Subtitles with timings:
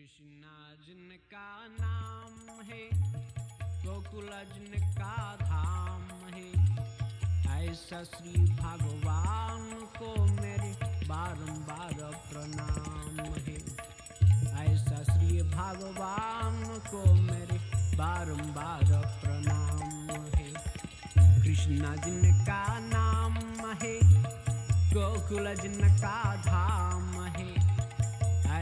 [0.00, 2.88] कृष्णा जिनका नाम है
[3.84, 6.48] गोकुल जिनका धाम है।
[7.64, 10.72] ऐसा श्री भगवान को मेरे
[11.08, 11.98] बारंबार
[12.32, 13.58] प्रणाम है।
[14.64, 17.58] ऐसा श्री भगवान को मेरे
[17.96, 20.52] बारंबार प्रणाम है।
[21.42, 23.34] कृष्णा जिनका नाम
[23.82, 23.98] है
[24.94, 26.89] गोकुल जिनका धाम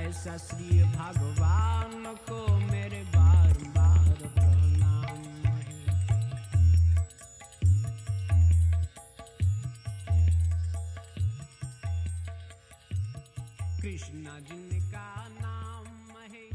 [0.08, 5.22] ऐसा श्री भगवान को मेरे बारंबार प्रणाम
[5.68, 5.82] है
[13.82, 15.08] कृष्ण जिनका
[15.42, 15.88] नाम
[16.34, 16.46] है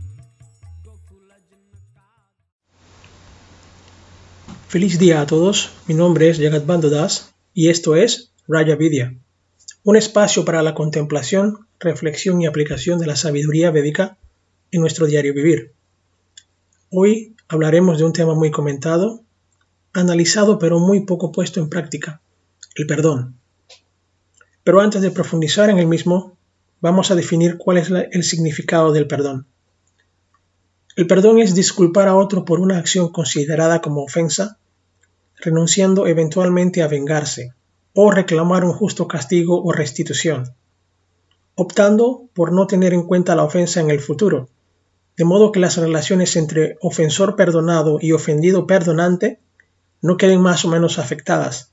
[0.87, 2.07] गोकुल जिनका
[4.69, 7.20] Feliz día a todos, mi nombre es Jagat Bandodas
[7.55, 9.07] y esto es Raya Vidya,
[9.86, 14.18] un espacio para la contemplación, reflexión y aplicación de la sabiduría védica
[14.72, 15.74] en nuestro diario vivir.
[16.90, 19.24] Hoy hablaremos de un tema muy comentado,
[19.91, 22.22] analizado pero muy poco puesto en práctica,
[22.76, 23.35] el perdón.
[24.63, 26.38] Pero antes de profundizar en el mismo,
[26.79, 29.48] vamos a definir cuál es el significado del perdón.
[30.96, 34.60] El perdón es disculpar a otro por una acción considerada como ofensa,
[35.35, 37.54] renunciando eventualmente a vengarse
[37.94, 40.55] o reclamar un justo castigo o restitución,
[41.55, 44.50] optando por no tener en cuenta la ofensa en el futuro,
[45.16, 49.40] de modo que las relaciones entre ofensor perdonado y ofendido perdonante
[50.02, 51.72] no queden más o menos afectadas.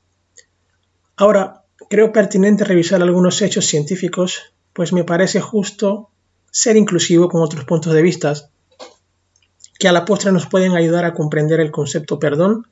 [1.17, 6.11] Ahora, creo pertinente revisar algunos hechos científicos, pues me parece justo
[6.51, 8.35] ser inclusivo con otros puntos de vista
[9.79, 12.67] que a la postre nos pueden ayudar a comprender el concepto perdón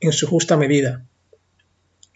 [0.00, 1.02] en su justa medida.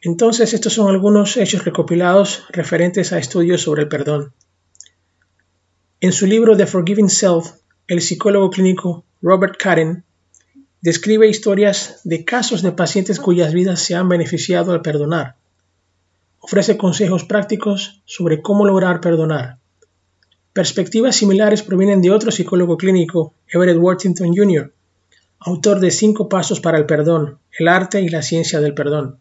[0.02, 4.32] Entonces, estos son algunos hechos recopilados referentes a estudios sobre el perdón.
[6.00, 7.52] En su libro The Forgiving Self,
[7.86, 10.04] el psicólogo clínico Robert Karen
[10.80, 15.36] describe historias de casos de pacientes cuyas vidas se han beneficiado al perdonar.
[16.38, 19.58] Ofrece consejos prácticos sobre cómo lograr perdonar.
[20.54, 24.72] Perspectivas similares provienen de otro psicólogo clínico, Everett Worthington Jr.,
[25.40, 29.20] autor de Cinco Pasos para el Perdón, el arte y la ciencia del perdón.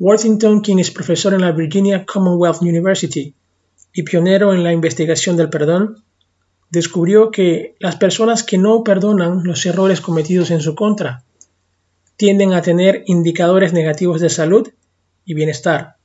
[0.00, 3.34] Worthington, quien es profesor en la Virginia Commonwealth University
[3.92, 6.02] y pionero en la investigación del perdón,
[6.70, 11.22] descubrió que las personas que no perdonan los errores cometidos en su contra
[12.16, 14.70] tienden a tener indicadores negativos de salud
[15.26, 15.96] y bienestar,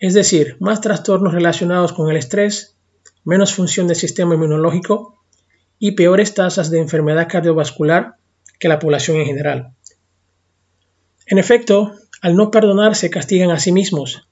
[0.00, 2.74] es decir, más trastornos relacionados con el estrés,
[3.22, 5.20] menos función del sistema inmunológico
[5.78, 8.16] y peores tasas de enfermedad cardiovascular
[8.58, 9.72] que la población en general.
[11.26, 14.26] En efecto, al no perdonar se castigan a sí mismos.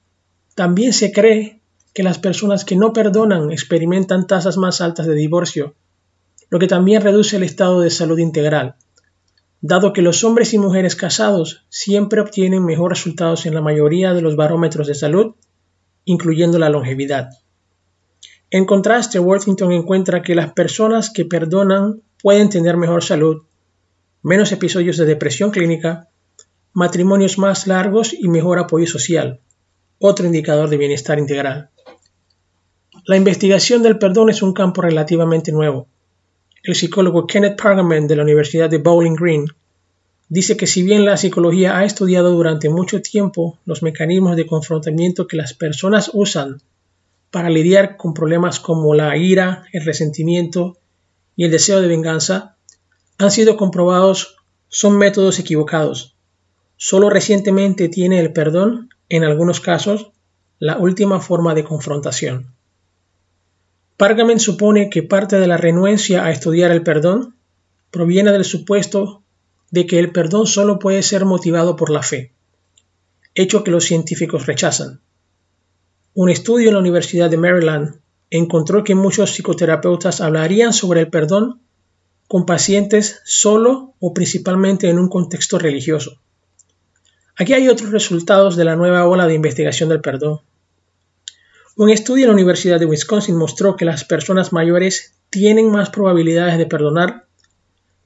[0.55, 1.61] También se cree
[1.93, 5.75] que las personas que no perdonan experimentan tasas más altas de divorcio,
[6.49, 8.77] lo que también reduce el estado de salud integral,
[9.61, 14.23] dado que los hombres y mujeres casados siempre obtienen mejores resultados en la mayoría de
[14.23, 15.35] los barómetros de salud,
[16.03, 17.29] incluyendo la longevidad.
[18.49, 23.43] En contraste, Worthington encuentra que las personas que perdonan pueden tener mejor salud,
[24.23, 26.09] menos episodios de depresión clínica,
[26.73, 29.39] matrimonios más largos y mejor apoyo social,
[29.99, 31.69] otro indicador de bienestar integral.
[33.05, 35.87] La investigación del perdón es un campo relativamente nuevo.
[36.63, 39.45] El psicólogo Kenneth Pargaman de la Universidad de Bowling Green
[40.29, 45.27] dice que si bien la psicología ha estudiado durante mucho tiempo los mecanismos de confrontamiento
[45.27, 46.61] que las personas usan
[47.29, 50.77] para lidiar con problemas como la ira, el resentimiento
[51.35, 52.55] y el deseo de venganza,
[53.17, 54.37] han sido comprobados
[54.69, 56.12] son métodos equivocados.
[56.77, 60.11] Solo recientemente tiene el perdón, en algunos casos,
[60.59, 62.53] la última forma de confrontación.
[63.97, 67.35] Pargamen supone que parte de la renuencia a estudiar el perdón
[67.91, 69.21] proviene del supuesto
[69.71, 72.31] de que el perdón solo puede ser motivado por la fe,
[73.35, 75.01] hecho que los científicos rechazan.
[76.15, 81.61] Un estudio en la Universidad de Maryland encontró que muchos psicoterapeutas hablarían sobre el perdón
[82.27, 86.19] con pacientes solo o principalmente en un contexto religioso.
[87.35, 90.41] Aquí hay otros resultados de la nueva ola de investigación del perdón.
[91.75, 96.59] Un estudio en la Universidad de Wisconsin mostró que las personas mayores tienen más probabilidades
[96.59, 97.25] de perdonar,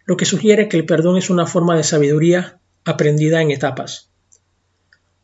[0.06, 4.10] lo que sugiere que el perdón es una forma de sabiduría aprendida en etapas.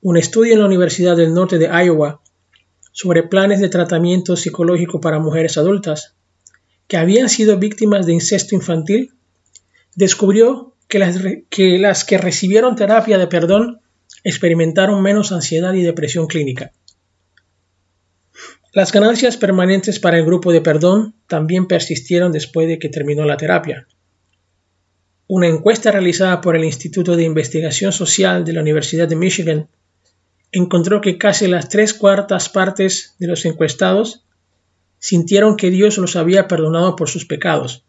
[0.02, 2.22] Un estudio en la Universidad del Norte de Iowa
[2.92, 6.16] sobre planes de tratamiento psicológico para mujeres adultas
[6.88, 9.14] que habían sido víctimas de incesto infantil
[9.96, 11.18] descubrió que las,
[11.50, 13.80] que las que recibieron terapia de perdón
[14.24, 16.72] experimentaron menos ansiedad y depresión clínica.
[18.72, 23.38] Las ganancias permanentes para el grupo de perdón también persistieron después de que terminó la
[23.38, 23.88] terapia.
[25.28, 29.70] Una encuesta realizada por el Instituto de Investigación Social de la Universidad de Michigan
[30.52, 34.26] encontró que casi las tres cuartas partes de los encuestados
[35.00, 37.84] sintieron que Dios los había perdonado por sus pecados,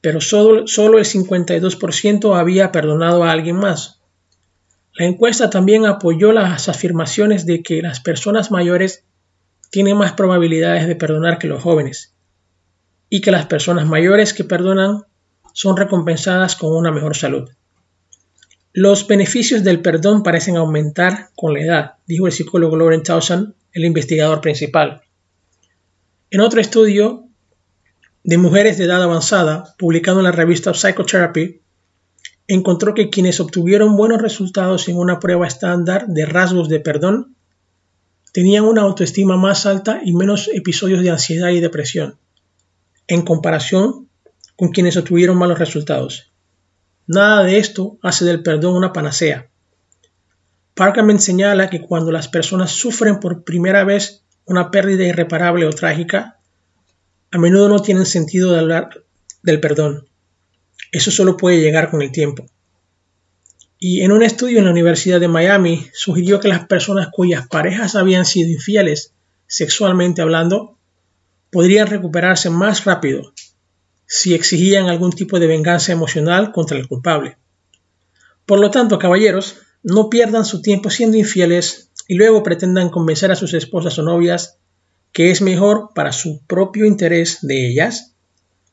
[0.00, 3.99] pero solo, el 52% había perdonado a alguien más.
[5.00, 9.02] La encuesta también apoyó las afirmaciones de que las personas mayores
[9.70, 12.12] tienen más probabilidades de perdonar que los jóvenes,
[13.08, 15.04] y que las personas mayores que perdonan
[15.54, 17.48] son recompensadas con una mejor salud.
[18.74, 23.86] Los beneficios del perdón parecen aumentar con la edad, dijo el psicólogo Lauren Towson, el
[23.86, 25.00] investigador principal.
[26.30, 27.24] En otro estudio
[28.22, 31.62] de mujeres de edad avanzada, publicado en la revista Psychotherapy,
[32.54, 37.36] encontró que quienes obtuvieron buenos resultados en una prueba estándar de rasgos de perdón
[38.32, 42.18] tenían una autoestima más alta y menos episodios de ansiedad y depresión,
[43.06, 44.08] en comparación
[44.56, 46.32] con quienes obtuvieron malos resultados.
[47.06, 49.48] Nada de esto hace del perdón una panacea.
[50.74, 56.38] Parkerman señala que cuando las personas sufren por primera vez una pérdida irreparable o trágica,
[57.30, 59.04] a menudo no tienen sentido de hablar
[59.44, 60.09] del perdón.
[60.92, 62.46] Eso solo puede llegar con el tiempo.
[63.78, 67.94] Y en un estudio en la Universidad de Miami sugirió que las personas cuyas parejas
[67.94, 69.14] habían sido infieles
[69.46, 70.76] sexualmente hablando
[71.50, 73.32] podrían recuperarse más rápido
[74.06, 77.38] si exigían algún tipo de venganza emocional contra el culpable.
[78.44, 83.36] Por lo tanto, caballeros, no pierdan su tiempo siendo infieles y luego pretendan convencer a
[83.36, 84.58] sus esposas o novias
[85.12, 88.14] que es mejor para su propio interés de ellas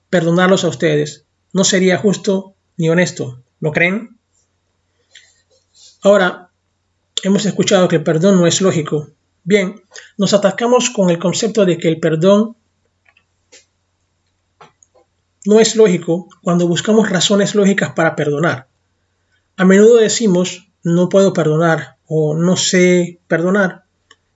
[0.09, 1.26] perdonarlos a ustedes.
[1.57, 4.19] No sería justo ni honesto, ¿no creen?
[6.03, 6.51] Ahora,
[7.23, 9.07] hemos escuchado que el perdón no es lógico.
[9.43, 9.81] Bien,
[10.19, 12.55] nos atacamos con el concepto de que el perdón
[15.45, 18.67] no es lógico cuando buscamos razones lógicas para perdonar.
[19.55, 23.85] A menudo decimos no puedo perdonar o no sé perdonar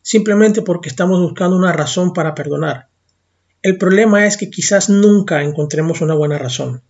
[0.01, 2.87] simplemente porque estamos buscando una razón para perdonar.
[3.61, 6.81] El problema es que quizás nunca encontremos una buena razón.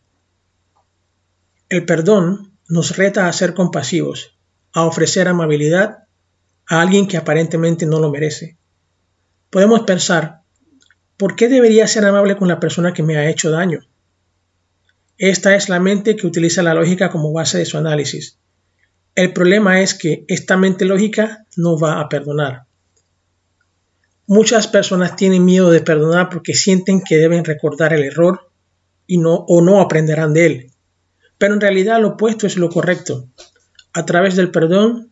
[1.72, 4.38] El perdón nos reta a ser compasivos,
[4.74, 6.00] a ofrecer amabilidad
[6.68, 8.58] a alguien que aparentemente no lo merece.
[9.50, 10.42] Podemos pensar,
[11.16, 13.80] ¿por qué debería ser amable con la persona que me ha hecho daño?
[15.18, 18.38] Esta es la mente que utiliza la lógica como base de su análisis.
[19.16, 22.64] El problema es que esta mente lógica no va a perdonar.
[24.28, 28.52] Muchas personas tienen miedo de perdonar porque sienten que deben recordar el error
[29.08, 30.71] y no o no aprenderán de él.
[31.42, 33.28] Pero en realidad lo opuesto es lo correcto.
[33.94, 35.10] A través del perdón,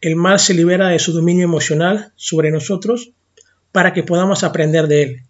[0.00, 3.10] el mal se libera de su dominio emocional sobre nosotros
[3.72, 5.22] para que podamos aprender de él.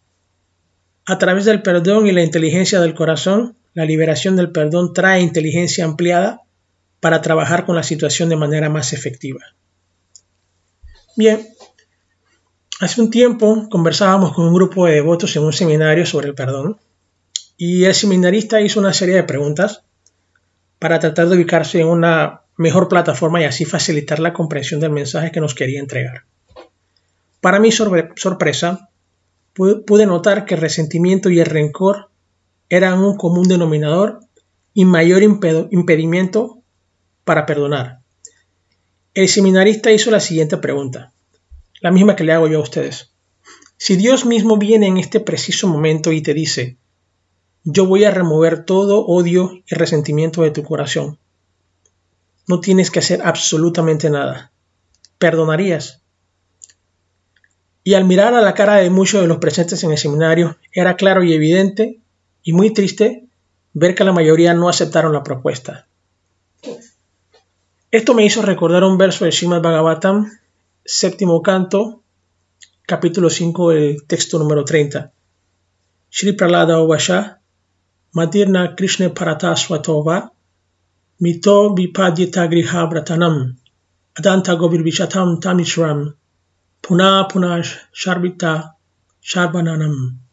[1.06, 5.87] A través del perdón y la inteligencia del corazón, la liberación del perdón trae inteligencia
[5.87, 6.43] ampliada
[7.00, 9.41] para trabajar con la situación de manera más efectiva.
[11.17, 11.49] Bien,
[12.81, 16.79] hace un tiempo conversábamos con un grupo de devotos en un seminario sobre el perdón
[17.56, 19.86] y el seminarista hizo una serie de preguntas
[20.78, 25.31] para tratar de ubicarse en una mejor plataforma y así facilitar la comprensión del mensaje
[25.31, 26.25] que nos quería entregar.
[27.40, 28.90] Para mi sorpresa,
[29.55, 32.11] pude notar que el resentimiento y el rencor
[32.69, 34.21] eran un común denominador
[34.75, 36.59] y mayor impedimento
[37.25, 38.00] para perdonar.
[39.14, 41.12] El seminarista hizo la siguiente pregunta,
[41.80, 43.12] la misma que le hago yo a ustedes.
[43.78, 46.76] Si Dios mismo viene en este preciso momento y te dice,
[47.68, 51.18] yo voy a remover todo odio y resentimiento de tu corazón,
[52.46, 54.52] no tienes que hacer absolutamente nada.
[55.18, 56.00] ¿Perdonarías?
[57.82, 60.94] Y al mirar a la cara de muchos de los presentes en el seminario, era
[60.94, 61.99] claro y evidente
[62.44, 63.25] y muy triste
[63.73, 65.88] ver que la mayoría no aceptaron la propuesta.
[67.90, 70.30] Esto me hizo recordar un verso de Srimad Bhagavatam,
[70.85, 72.00] séptimo canto,
[72.82, 75.11] capítulo 5, el texto número 30.
[76.11, 77.36] Shri Pralada Ovasha,
[78.16, 80.30] Madirna Krishna Parata Swatova,
[81.23, 83.56] Mito Vipadyita Griha Bratanam,
[84.18, 86.14] Adanta Govir Vishatam Tamishram,
[86.82, 88.73] Puna Punash Sharbita
[89.23, 90.26] Sharvananam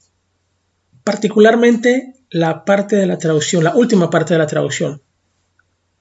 [1.04, 5.02] particularmente la parte de la traducción, la última parte de la traducción.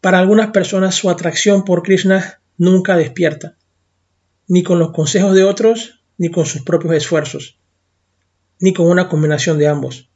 [0.00, 3.56] Para algunas personas su atracción por Krishna nunca despierta,
[4.48, 7.58] ni con los consejos de otros, ni con sus propios esfuerzos,
[8.60, 10.08] ni con una combinación de ambos.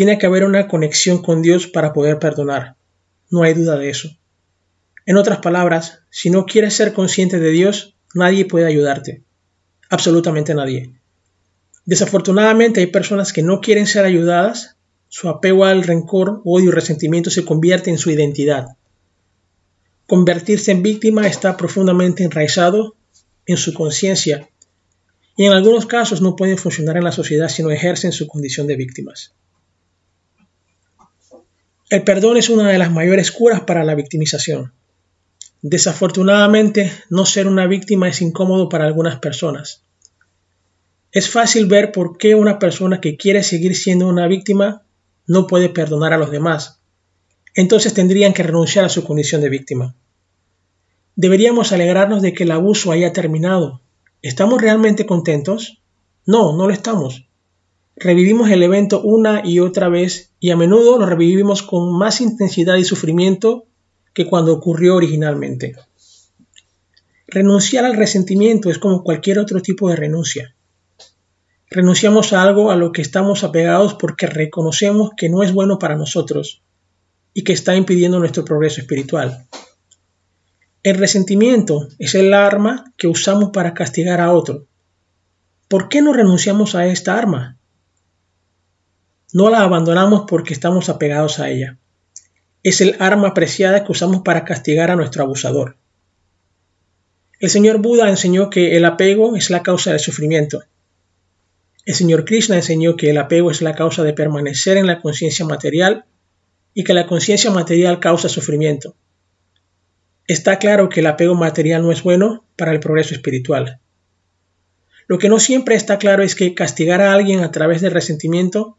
[0.00, 2.74] Tiene que haber una conexión con Dios para poder perdonar,
[3.28, 4.08] no hay duda de eso.
[5.04, 9.24] En otras palabras, si no quieres ser consciente de Dios, nadie puede ayudarte,
[9.90, 10.94] absolutamente nadie.
[11.84, 14.78] Desafortunadamente hay personas que no quieren ser ayudadas,
[15.08, 18.68] su apego al rencor, odio y resentimiento se convierte en su identidad.
[20.06, 22.96] Convertirse en víctima está profundamente enraizado
[23.44, 24.48] en su conciencia
[25.36, 28.66] y en algunos casos no pueden funcionar en la sociedad si no ejercen su condición
[28.66, 29.34] de víctimas.
[31.90, 34.72] El perdón es una de las mayores curas para la victimización.
[35.60, 39.82] Desafortunadamente, no ser una víctima es incómodo para algunas personas.
[41.10, 44.82] Es fácil ver por qué una persona que quiere seguir siendo una víctima
[45.26, 46.80] no puede perdonar a los demás.
[47.56, 49.96] Entonces tendrían que renunciar a su condición de víctima.
[51.16, 53.82] Deberíamos alegrarnos de que el abuso haya terminado.
[54.22, 55.82] ¿Estamos realmente contentos?
[56.24, 57.26] No, no lo estamos.
[58.02, 62.76] Revivimos el evento una y otra vez y a menudo lo revivimos con más intensidad
[62.76, 63.66] y sufrimiento
[64.14, 65.76] que cuando ocurrió originalmente.
[67.26, 70.54] Renunciar al resentimiento es como cualquier otro tipo de renuncia.
[71.68, 75.96] Renunciamos a algo a lo que estamos apegados porque reconocemos que no es bueno para
[75.96, 76.62] nosotros
[77.34, 79.46] y que está impidiendo nuestro progreso espiritual.
[80.82, 84.64] El resentimiento es el arma que usamos para castigar a otro.
[85.68, 87.58] ¿Por qué no renunciamos a esta arma?
[89.32, 91.78] No la abandonamos porque estamos apegados a ella.
[92.62, 95.76] Es el arma preciada que usamos para castigar a nuestro abusador.
[97.38, 100.62] El señor Buda enseñó que el apego es la causa del sufrimiento
[101.86, 105.46] el señor Krishna enseñó que el apego es la causa de permanecer en la conciencia
[105.46, 106.04] material
[106.74, 108.94] y que la conciencia material causa sufrimiento.
[110.26, 113.80] Está claro que el apego material no es bueno para el progreso espiritual.
[115.08, 118.76] Lo que no siempre está claro es que castigar a alguien a través del resentimiento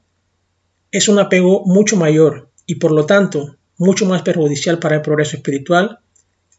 [0.91, 5.37] es un apego mucho mayor y por lo tanto mucho más perjudicial para el progreso
[5.37, 5.99] espiritual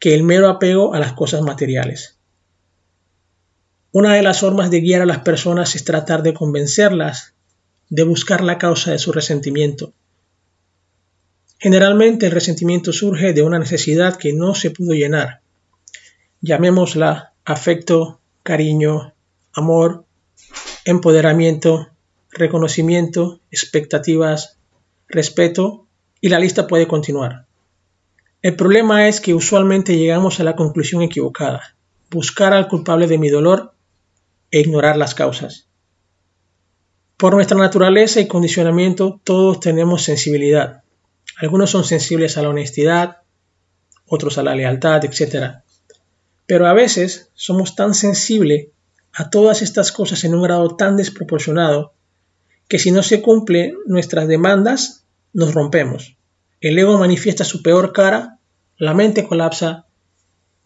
[0.00, 2.18] que el mero apego a las cosas materiales.
[3.92, 7.34] Una de las formas de guiar a las personas es tratar de convencerlas
[7.90, 9.92] de buscar la causa de su resentimiento.
[11.58, 15.42] Generalmente el resentimiento surge de una necesidad que no se pudo llenar.
[16.40, 19.12] Llamémosla afecto, cariño,
[19.52, 20.04] amor,
[20.84, 21.91] empoderamiento,
[22.32, 24.58] reconocimiento, expectativas,
[25.08, 25.86] respeto
[26.20, 27.46] y la lista puede continuar.
[28.40, 31.76] El problema es que usualmente llegamos a la conclusión equivocada.
[32.10, 33.74] Buscar al culpable de mi dolor
[34.50, 35.68] e ignorar las causas.
[37.16, 40.82] Por nuestra naturaleza y condicionamiento todos tenemos sensibilidad.
[41.38, 43.18] Algunos son sensibles a la honestidad,
[44.06, 45.62] otros a la lealtad, etc.
[46.46, 48.68] Pero a veces somos tan sensibles
[49.12, 51.92] a todas estas cosas en un grado tan desproporcionado
[52.72, 56.16] que si no se cumplen nuestras demandas, nos rompemos.
[56.58, 58.38] El ego manifiesta su peor cara,
[58.78, 59.84] la mente colapsa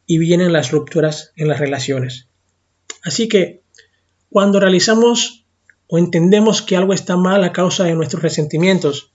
[0.06, 2.28] y vienen las rupturas en las relaciones.
[3.02, 3.62] Así que
[4.30, 5.46] cuando realizamos
[5.88, 9.10] o entendemos que algo está mal a causa de nuestros resentimientos,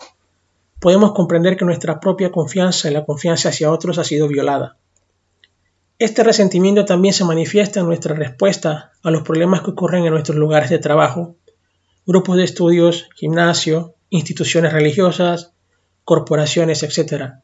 [0.82, 4.76] podemos comprender que nuestra propia confianza y la confianza hacia otros ha sido violada.
[5.98, 10.38] Este resentimiento también se manifiesta en nuestra respuesta a los problemas que ocurren en nuestros
[10.38, 11.38] lugares de trabajo,
[12.12, 15.54] grupos de estudios, gimnasio, instituciones religiosas,
[16.04, 17.36] corporaciones, etc.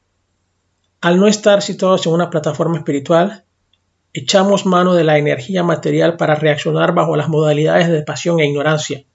[0.99, 3.45] Al no estar situados en una plataforma espiritual,
[4.11, 9.05] echamos mano de la energía material para reaccionar bajo las modalidades de pasión e ignorancia,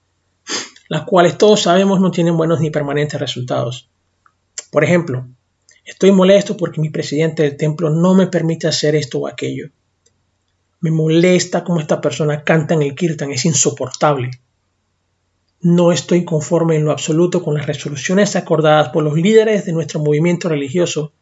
[0.89, 3.91] las cuales todos sabemos no tienen buenos ni permanentes resultados.
[4.71, 5.27] Por ejemplo,
[5.85, 9.69] estoy molesto porque mi presidente del templo no me permite hacer esto o aquello.
[10.79, 14.31] Me molesta cómo esta persona canta en el kirtan, es insoportable.
[15.63, 20.01] No estoy conforme en lo absoluto con las resoluciones acordadas por los líderes de nuestro
[20.01, 21.13] movimiento religioso.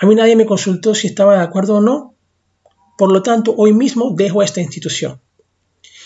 [0.00, 2.14] A mí nadie me consultó si estaba de acuerdo o no,
[2.98, 5.20] por lo tanto, hoy mismo dejo esta institución.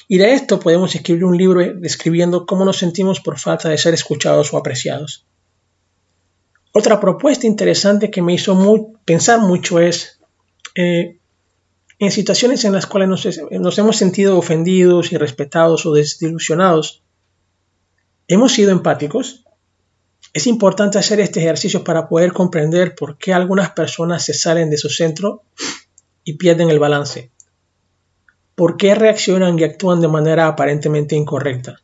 [0.07, 3.95] Y de esto podemos escribir un libro describiendo cómo nos sentimos por falta de ser
[3.95, 5.25] escuchados o apreciados.
[6.73, 10.21] Otra propuesta interesante que me hizo pensar mucho es,
[10.75, 11.17] eh,
[11.99, 17.02] en situaciones en las cuales nos, nos hemos sentido ofendidos, irrespetados o desilusionados,
[18.33, 19.45] ¿hemos sido empáticos?
[20.33, 24.79] Es importante hacer este ejercicio para poder comprender por qué algunas personas se salen de
[24.79, 25.43] su centro
[26.25, 27.31] y pierden el balance?
[28.55, 31.81] ¿Por qué reaccionan y actúan de manera aparentemente incorrecta?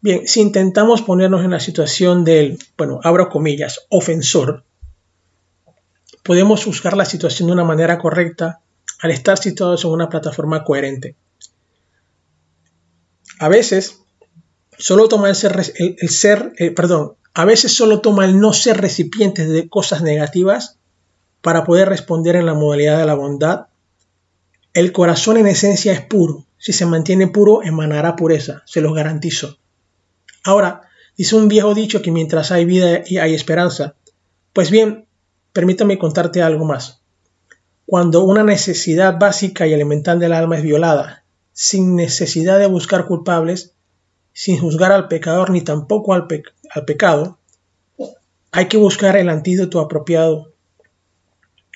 [0.00, 4.64] Bien, si intentamos ponernos en la situación del, bueno, abro comillas, ofensor,
[6.24, 8.60] podemos juzgar la situación de una manera correcta
[9.00, 11.16] al estar situados en una plataforma coherente.
[13.38, 14.01] A veces,
[14.78, 18.80] solo toma el ser, el, ser eh, perdón, a veces solo toma el no ser
[18.80, 20.78] recipiente de cosas negativas
[21.40, 23.66] para poder responder en la modalidad de la bondad,
[24.74, 29.58] el corazón en esencia es puro, si se mantiene puro, emanará pureza, se los garantizo.
[30.44, 30.82] Ahora,
[31.16, 33.96] dice un viejo dicho que mientras hay vida y hay esperanza.
[34.52, 35.06] Pues bien,
[35.52, 37.00] permítame contarte algo más.
[37.84, 43.74] Cuando una necesidad básica y elemental del alma es violada, sin necesidad de buscar culpables,
[44.32, 46.26] sin juzgar al pecador ni tampoco al,
[46.86, 47.38] pecado,
[48.50, 50.52] hay que buscar el antídoto apropiado.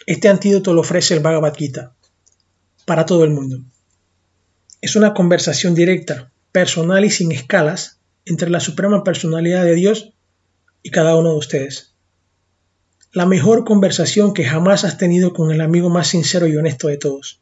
[0.06, 1.94] Este antídoto lo ofrece el Bhagavad Gita
[2.84, 3.60] para todo el mundo.
[4.80, 10.12] Es una conversación directa, personal y sin escalas entre la suprema personalidad de Dios
[10.82, 11.94] y cada uno de ustedes.
[13.12, 16.98] La mejor conversación que jamás has tenido con el amigo más sincero y honesto de
[16.98, 17.40] todos.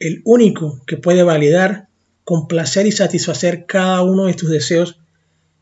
[0.00, 1.87] El único que puede validar,
[2.28, 5.00] complacer y satisfacer cada uno de tus deseos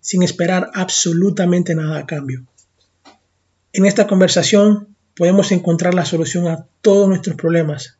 [0.01, 2.45] sin esperar absolutamente nada a cambio.
[3.73, 7.99] En esta conversación podemos encontrar la solución a todos nuestros problemas,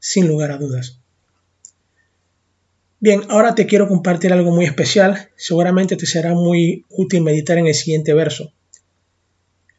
[0.00, 0.98] sin lugar a dudas.
[2.98, 7.68] Bien, ahora te quiero compartir algo muy especial, seguramente te será muy útil meditar en
[7.68, 8.52] el siguiente verso.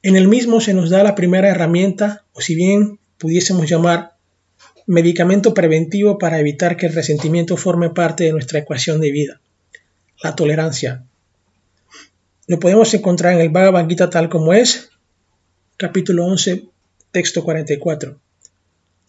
[0.03, 4.10] En el mismo se nos da la primera herramienta, o si bien pudiésemos llamar
[4.91, 9.39] medicamento preventivo para evitar que el resentimiento forme parte de nuestra ecuación de vida,
[10.21, 11.05] la tolerancia.
[12.47, 14.89] Lo podemos encontrar en el Bhagavad Gita tal como es,
[15.77, 16.65] capítulo 11,
[17.11, 18.19] texto 44.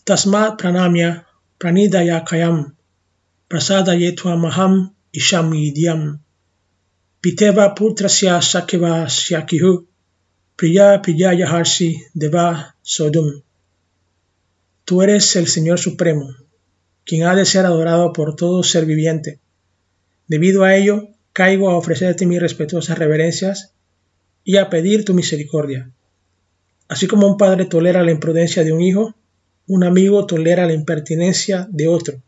[0.05, 1.27] Tasmat pranamya
[1.59, 2.77] pranidaya kayam
[3.49, 6.21] prasadayetva maham isham idyam
[7.21, 9.87] piteva putrasya sakeva syakihu
[10.57, 13.43] priya priya yaharsi deva sodum.
[14.85, 16.35] Tú eres el Señor Supremo,
[17.05, 19.39] quien ha de ser adorado por todo ser viviente.
[20.27, 23.75] Debido a ello, caigo a ofrecerte mis respetuosas reverencias
[24.45, 25.91] y a pedir tu misericordia.
[26.89, 29.15] Así como un padre tolera la imprudencia de un hijo,
[29.67, 32.21] un amigo tolera la impertinencia de otro.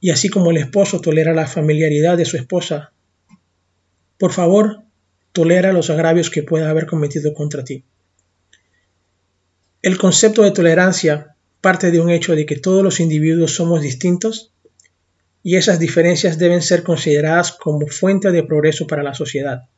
[0.00, 2.92] Y así como el esposo tolera la familiaridad de su esposa,
[4.18, 4.82] por favor,
[5.32, 7.84] tolera los agravios que pueda haber cometido contra ti.
[9.84, 14.52] El concepto de tolerancia parte de un hecho de que todos los individuos somos distintos
[15.42, 19.68] y esas diferencias deben ser consideradas como fuente de progreso para la sociedad,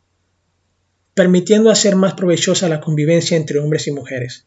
[1.14, 4.46] permitiendo hacer más provechosa la convivencia entre hombres y mujeres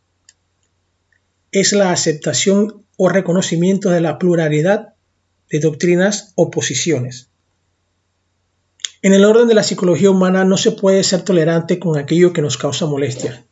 [1.52, 4.93] es la aceptación o reconocimiento de la pluralidad
[5.50, 7.30] de doctrinas o posiciones.
[9.02, 12.41] En el orden de la psicología humana no se puede ser tolerante con aquello que
[12.41, 13.45] nos causa molestia,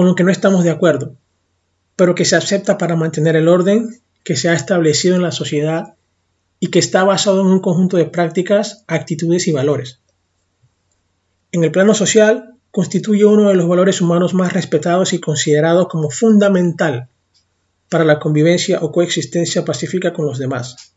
[0.00, 1.14] con lo que no estamos de acuerdo,
[1.94, 5.92] pero que se acepta para mantener el orden que se ha establecido en la sociedad
[6.58, 10.00] y que está basado en un conjunto de prácticas, actitudes y valores.
[11.52, 16.08] En el plano social, constituye uno de los valores humanos más respetados y considerados como
[16.08, 17.10] fundamental
[17.90, 20.94] para la convivencia o coexistencia pacífica con los demás.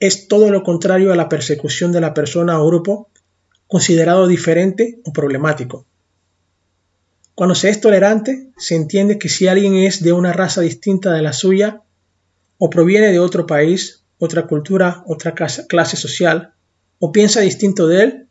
[0.00, 3.10] Es todo lo contrario a la persecución de la persona o grupo
[3.68, 5.86] considerado diferente o problemático.
[7.36, 11.20] Cuando se es tolerante, se entiende que si alguien es de una raza distinta de
[11.20, 11.82] la suya,
[12.56, 16.54] o proviene de otro país, otra cultura, otra clase social,
[16.98, 18.26] o piensa distinto de él,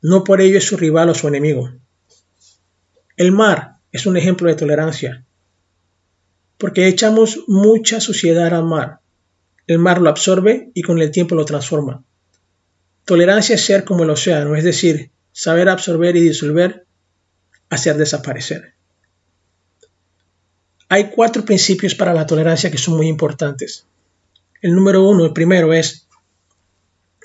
[0.00, 1.70] no por ello es su rival o su enemigo.
[3.18, 5.26] El mar es un ejemplo de tolerancia,
[6.56, 9.00] porque echamos mucha suciedad al mar.
[9.66, 12.04] El mar lo absorbe y con el tiempo lo transforma.
[13.04, 16.85] Tolerancia es ser como el océano, es decir, saber absorber y disolver,
[17.70, 18.74] hacer desaparecer.
[20.88, 23.86] Hay cuatro principios para la tolerancia que son muy importantes.
[24.62, 26.06] El número uno, el primero es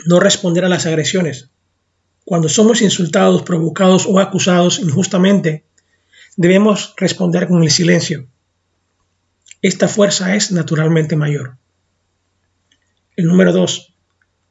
[0.06, 1.50] no responder a las agresiones.
[2.26, 5.64] Cuando somos insultados, provocados o acusados injustamente,
[6.38, 8.28] debemos responder con el silencio.
[9.62, 11.58] Esta fuerza es naturalmente mayor.
[13.16, 13.94] El número 2.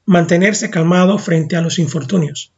[0.05, 2.53] Mantenerse calmado frente a los infortunios.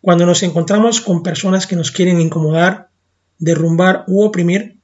[0.00, 2.90] Cuando nos encontramos con personas que nos quieren incomodar,
[3.38, 4.78] derrumbar u oprimir,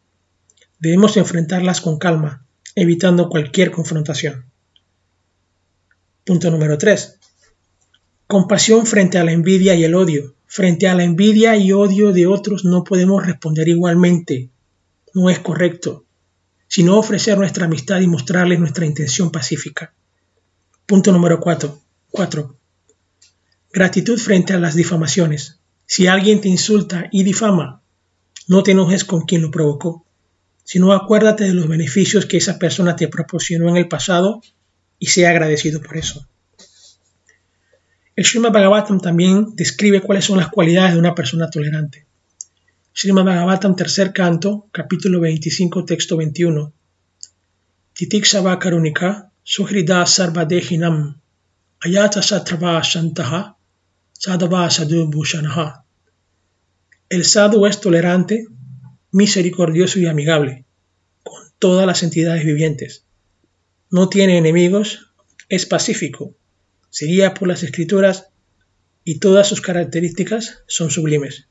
[0.78, 4.46] debemos enfrentarlas con calma, evitando cualquier confrontación.
[6.24, 7.18] Punto número 3.
[8.26, 10.34] Compasión frente a la envidia y el odio.
[10.46, 14.50] Frente a la envidia y odio de otros no podemos responder igualmente.
[15.12, 16.04] No es correcto,
[16.66, 19.92] sino ofrecer nuestra amistad y mostrarles nuestra intención pacífica.
[20.86, 21.78] Punto número 4.
[22.10, 22.56] 4.
[23.74, 25.58] Gratitud frente a las difamaciones.
[25.84, 27.82] Si alguien te insulta y difama,
[28.46, 30.06] no te enojes con quien lo provocó,
[30.62, 34.40] sino acuérdate de los beneficios que esa persona te proporcionó en el pasado
[35.00, 36.24] y sea agradecido por eso.
[38.14, 42.06] El Srimad Bhagavatam también describe cuáles son las cualidades de una persona tolerante.
[42.92, 46.72] Srimad Bhagavatam, tercer canto, capítulo 25, texto 21.
[47.92, 51.18] Titiksava Karunika, Suhrida Sarvadehinam,
[51.80, 53.56] Ayata Satrava Shantaha,
[54.18, 55.84] Sadava Sadhu Bhushanaha.
[57.08, 58.46] El sadhu es tolerante,
[59.12, 60.64] misericordioso y amigable
[61.22, 63.04] con todas las entidades vivientes.
[63.90, 65.12] No tiene enemigos,
[65.48, 66.34] es pacífico,
[66.90, 68.28] se por las escrituras
[69.04, 71.46] y todas sus características son sublimes.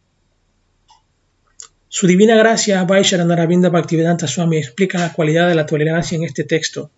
[1.88, 6.90] Su divina gracia, Vaisharanaravinda Bhaktivedanta Swami, explica la cualidad de la tolerancia en este texto,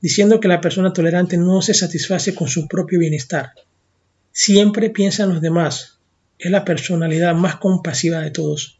[0.00, 3.52] diciendo que la persona tolerante no se satisface con su propio bienestar.
[4.32, 5.98] Siempre piensa en los demás.
[6.38, 8.78] Es la personalidad más compasiva de todos.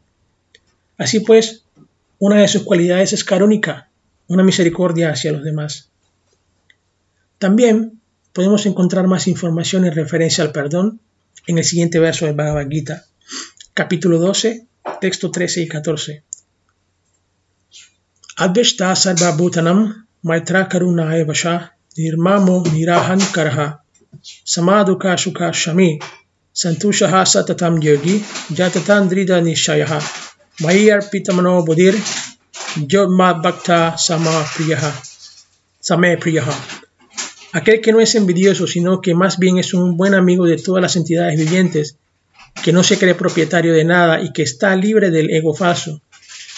[0.96, 1.64] Así pues,
[2.18, 3.88] una de sus cualidades es carónica,
[4.26, 5.90] una misericordia hacia los demás.
[7.38, 8.00] También
[8.32, 11.00] podemos encontrar más información en referencia al perdón
[11.46, 13.04] en el siguiente verso de Bhagavad Gita,
[13.74, 14.66] capítulo 12,
[15.00, 16.24] texto 13 y 14.
[18.36, 23.82] Adveshta sarva bhutanam maitra karuna evasha nirmamo nirahan karha
[24.44, 26.00] samaduka shuka shami
[26.52, 28.16] santushaha satatam yogi
[28.52, 30.00] jatatan drida nishayaha.
[30.60, 31.94] Mayar pitamano budir
[32.92, 34.92] yodma bhakta sama priyaha
[35.88, 36.54] same priyaha.
[37.52, 40.82] Aquel que no es envidioso, sino que más bien es un buen amigo de todas
[40.82, 41.96] las entidades vivientes,
[42.62, 46.02] que no se cree propietario de nada y que está libre del ego falso,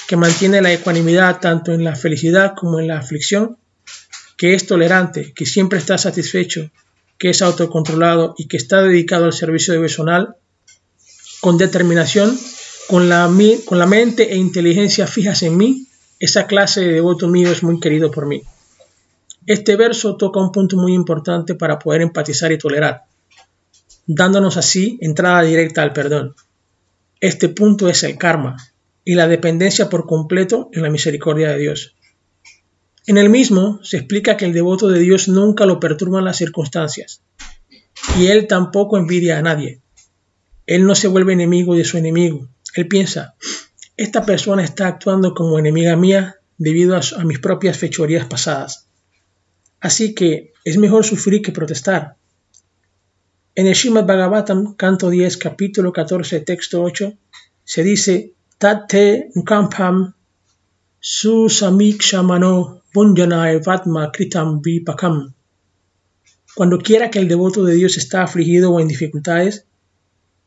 [0.08, 3.56] que mantiene la ecuanimidad tanto en la felicidad como en la aflicción,
[4.36, 6.70] que es tolerante, que siempre está satisfecho,
[7.20, 10.36] que es autocontrolado y que está dedicado al servicio devocional
[11.42, 12.36] con determinación,
[12.88, 13.30] con la,
[13.66, 15.86] con la mente e inteligencia fijas en mí,
[16.18, 18.42] esa clase de devoto mío es muy querido por mí.
[19.46, 23.02] Este verso toca un punto muy importante para poder empatizar y tolerar,
[24.06, 26.34] dándonos así entrada directa al perdón.
[27.20, 28.56] Este punto es el karma
[29.04, 31.96] y la dependencia por completo en la misericordia de Dios.
[33.06, 37.22] En el mismo se explica que el devoto de Dios nunca lo perturban las circunstancias
[38.18, 39.80] y él tampoco envidia a nadie.
[40.66, 42.48] Él no se vuelve enemigo de su enemigo.
[42.74, 43.34] Él piensa,
[43.96, 48.86] esta persona está actuando como enemiga mía debido a, mis propias fechorías pasadas.
[49.80, 52.16] Así que es mejor sufrir que protestar.
[53.54, 57.12] En el Srimad Bhagavatam, canto 10, capítulo 14, texto 8,
[57.64, 60.14] se dice, Tate nkampam
[61.00, 65.34] susamikshamano vatma kritam vipakam.
[66.54, 69.66] Cuando quiera que el devoto de Dios está afligido o en dificultades,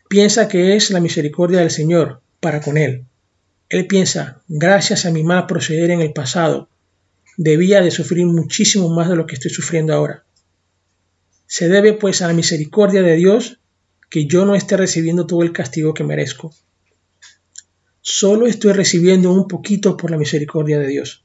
[0.09, 3.05] piensa que es la misericordia del Señor para con él.
[3.69, 6.69] Él piensa, gracias a mi mal proceder en el pasado,
[7.37, 10.25] debía de sufrir muchísimo más de lo que estoy sufriendo ahora.
[11.47, 13.59] Se debe pues a la misericordia de Dios
[14.09, 16.53] que yo no esté recibiendo todo el castigo que merezco.
[18.01, 21.22] Solo estoy recibiendo un poquito por la misericordia de Dios.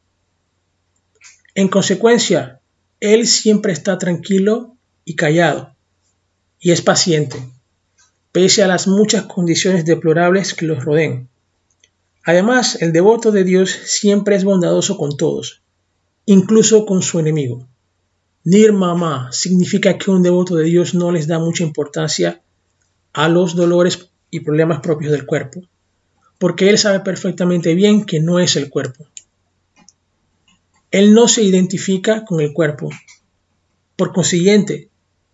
[1.59, 2.61] En consecuencia,
[3.01, 5.75] Él siempre está tranquilo y callado,
[6.61, 7.51] y es paciente,
[8.31, 11.29] pese a las muchas condiciones deplorables que los rodeen.
[12.23, 15.63] Además, el devoto de Dios siempre es bondadoso con todos,
[16.27, 17.67] incluso con su enemigo.
[18.45, 22.41] Nirmama significa que un devoto de Dios no les da mucha importancia
[23.13, 25.63] a los dolores y problemas propios del cuerpo,
[26.39, 29.09] porque él sabe perfectamente bien que no es el cuerpo.
[30.91, 32.89] Él no se identifica con el cuerpo.
[33.97, 34.89] Por consiguiente,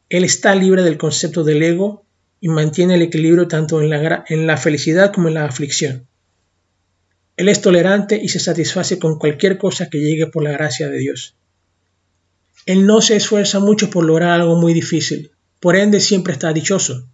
[0.08, 2.04] él está libre del concepto del ego
[2.40, 6.06] y mantiene el equilibrio tanto en la, felicidad como en la aflicción.
[7.36, 10.98] Él es tolerante y se satisface con cualquier cosa que llegue por la gracia de
[10.98, 11.36] Dios.
[12.66, 17.08] Él no se esfuerza mucho por lograr algo muy difícil, por ende siempre está dichoso.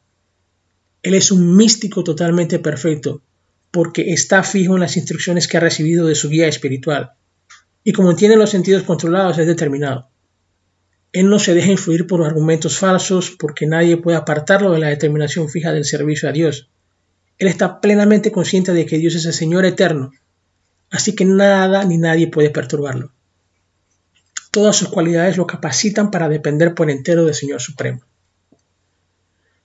[1.02, 3.22] Él es un místico totalmente perfecto,
[3.70, 7.12] porque está fijo en las instrucciones que ha recibido de su guía espiritual,
[7.84, 10.08] y como tiene los sentidos controlados es determinado.
[11.12, 15.48] Él no se deja influir por argumentos falsos, porque nadie puede apartarlo de la determinación
[15.48, 16.68] fija del servicio a Dios.
[17.38, 20.12] Él está plenamente consciente de que Dios es el Señor eterno,
[20.90, 23.12] así que nada ni nadie puede perturbarlo.
[24.50, 28.02] Todas sus cualidades lo capacitan para depender por entero del Señor Supremo.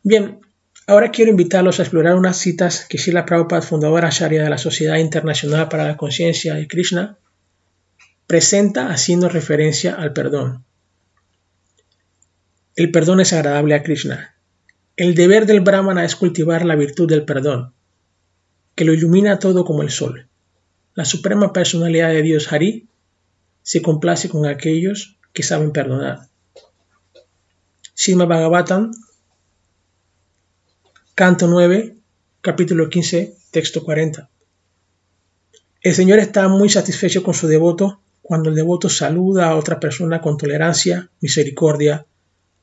[0.03, 0.39] Bien,
[0.87, 4.97] ahora quiero invitarlos a explorar unas citas que Srila Prabhupada, fundadora Sharia de la Sociedad
[4.97, 7.17] Internacional para la Conciencia de Krishna,
[8.27, 10.65] presenta haciendo referencia al perdón.
[12.75, 14.35] El perdón es agradable a Krishna.
[14.97, 17.73] El deber del brahmana es cultivar la virtud del perdón,
[18.75, 20.27] que lo ilumina todo como el sol.
[20.93, 22.87] La suprema personalidad de Dios Hari
[23.61, 26.27] se complace con aquellos que saben perdonar.
[27.93, 28.91] Sima Bhagavatam,
[31.13, 31.95] canto 9,
[32.41, 34.29] capítulo 15, texto 40.
[35.81, 40.19] El Señor está muy satisfecho con su devoto cuando el devoto saluda a otra persona
[40.19, 42.07] con tolerancia, misericordia,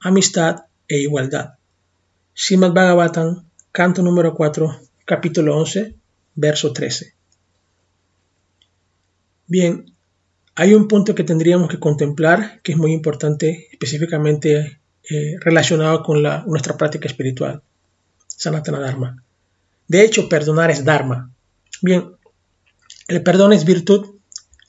[0.00, 1.52] amistad e igualdad.
[2.34, 5.94] Srimad Bhagavatam, canto número 4, capítulo 11,
[6.34, 7.14] verso 13.
[9.46, 9.94] Bien,
[10.56, 16.24] hay un punto que tendríamos que contemplar que es muy importante, específicamente eh, relacionado con
[16.46, 17.62] nuestra práctica espiritual,
[18.26, 19.22] Sanatana Dharma.
[19.86, 21.30] De hecho, perdonar es Dharma.
[21.82, 22.16] Bien,
[23.06, 24.16] el perdón es virtud,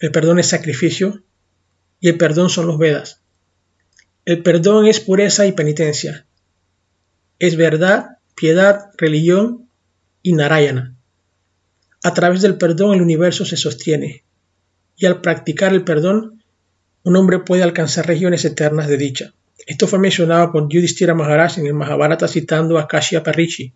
[0.03, 1.23] el perdón es sacrificio
[2.01, 3.21] y el perdón son los Vedas.
[4.25, 6.25] El perdón es pureza y penitencia.
[7.39, 9.69] Es verdad, piedad, religión
[10.21, 10.93] y Narayana.
[12.03, 14.25] A través del perdón el universo se sostiene
[14.97, 16.43] y al practicar el perdón
[17.03, 19.33] un hombre puede alcanzar regiones eternas de dicha.
[19.67, 23.71] Esto fue mencionado por Yudhishthira Maharaj en el Mahabharata citando a Kashya Parichi.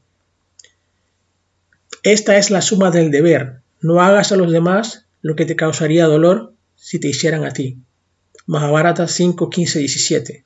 [2.03, 3.61] Esta es la suma del deber.
[3.79, 7.79] No hagas a los demás lo que te causaría dolor si te hicieran a ti.
[8.45, 10.45] Mahabharata 5, 15, 17.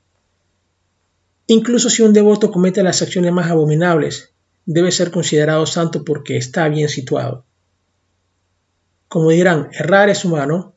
[1.46, 4.32] Incluso si un devoto comete las acciones más abominables,
[4.64, 7.44] debe ser considerado santo porque está bien situado.
[9.08, 10.74] Como dirán, errar es humano,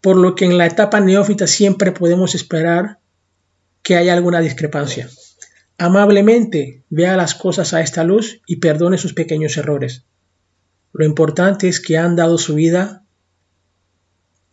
[0.00, 2.98] por lo que en la etapa neófita siempre podemos esperar
[3.82, 5.08] que haya alguna discrepancia.
[5.76, 10.04] Amablemente vea las cosas a esta luz y perdone sus pequeños errores.
[10.92, 13.04] Lo importante es que han dado su vida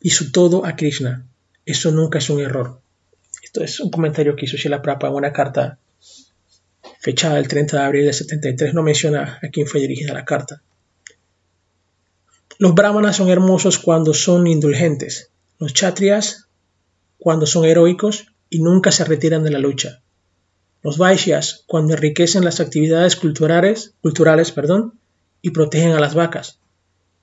[0.02, 1.26] y su todo a Krishna.
[1.65, 2.80] Eso nunca es un error.
[3.43, 5.80] Esto es un comentario que hizo Shila Prabhupada en una carta
[7.00, 8.74] fechada el 30 de abril de 73.
[8.74, 10.62] No menciona a quién fue dirigida la carta.
[12.58, 15.30] Los brahmanas son hermosos cuando son indulgentes.
[15.60, 16.48] Los chatrias
[17.17, 20.02] cuando son heroicos y nunca se retiran de la lucha.
[20.82, 25.00] Los vaishyas cuando enriquecen las actividades culturales, culturales perdón,
[25.45, 26.60] y protegen a las vacas.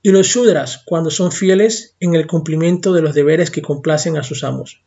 [0.00, 4.22] Y los shudras cuando son fieles en el cumplimiento de los deberes que complacen a
[4.22, 4.84] sus amos.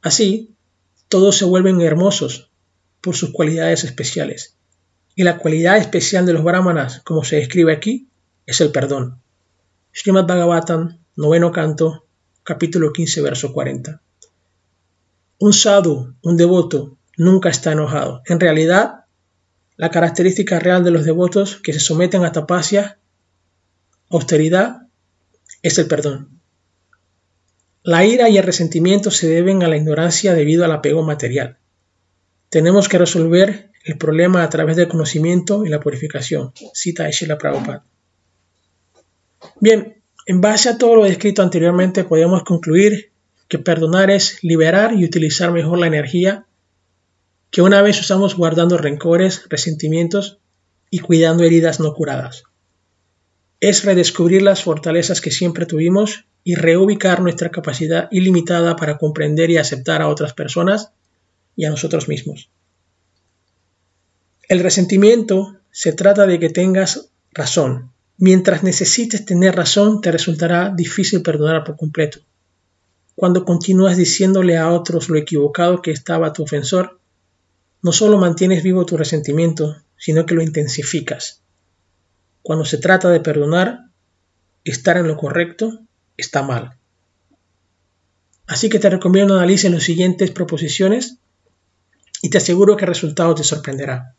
[0.00, 0.54] Así,
[1.08, 2.50] todos se vuelven hermosos
[3.02, 4.56] por sus cualidades especiales.
[5.14, 8.08] Y la cualidad especial de los brahmanas, como se describe aquí,
[8.46, 9.20] es el perdón.
[9.92, 12.06] Srimad Bhagavatam, noveno canto,
[12.42, 14.00] capítulo 15, verso 40.
[15.40, 18.22] Un sadhu, un devoto, nunca está enojado.
[18.24, 18.99] En realidad,
[19.80, 22.98] la característica real de los devotos que se someten a tapasya,
[24.10, 24.82] austeridad,
[25.62, 26.38] es el perdón.
[27.82, 31.56] La ira y el resentimiento se deben a la ignorancia debido al apego material.
[32.50, 36.52] Tenemos que resolver el problema a través del conocimiento y la purificación.
[36.74, 37.86] Cita Shila Prabhupada.
[39.60, 43.12] Bien, en base a todo lo descrito anteriormente, podemos concluir
[43.48, 46.44] que perdonar es liberar y utilizar mejor la energía
[47.50, 50.38] que una vez usamos guardando rencores, resentimientos
[50.88, 52.44] y cuidando heridas no curadas.
[53.60, 59.58] Es redescubrir las fortalezas que siempre tuvimos y reubicar nuestra capacidad ilimitada para comprender y
[59.58, 60.92] aceptar a otras personas
[61.56, 62.50] y a nosotros mismos.
[64.48, 67.92] El resentimiento se trata de que tengas razón.
[68.16, 72.20] Mientras necesites tener razón, te resultará difícil perdonar por completo.
[73.14, 76.99] Cuando continúas diciéndole a otros lo equivocado que estaba tu ofensor,
[77.82, 81.42] no solo mantienes vivo tu resentimiento, sino que lo intensificas.
[82.42, 83.90] Cuando se trata de perdonar,
[84.64, 85.80] estar en lo correcto
[86.16, 86.76] está mal.
[88.46, 91.18] Así que te recomiendo analices las siguientes proposiciones
[92.22, 94.14] y te aseguro que el resultado te sorprenderá.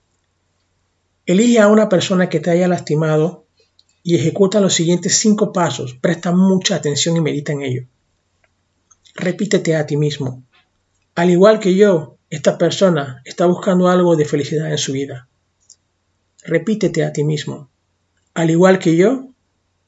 [1.26, 3.46] Elige a una persona que te haya lastimado
[4.04, 5.96] y ejecuta los siguientes cinco pasos.
[5.96, 7.88] Presta mucha atención y medita en ello.
[9.16, 10.44] Repítete a ti mismo.
[11.16, 15.28] Al igual que yo, esta persona está buscando algo de felicidad en su vida.
[16.44, 17.70] Repítete a ti mismo.
[18.34, 19.30] Al igual que yo,